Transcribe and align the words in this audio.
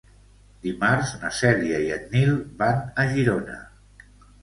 Dimarts 0.63 1.11
na 1.25 1.31
Cèlia 1.41 1.83
i 1.85 1.93
en 1.99 2.09
Nil 2.17 2.35
van 2.65 2.83
a 3.05 3.09
Girona. 3.15 3.63